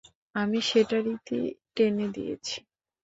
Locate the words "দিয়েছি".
2.15-2.57